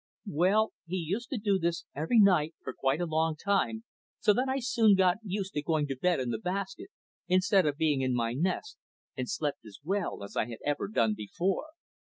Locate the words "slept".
9.29-9.63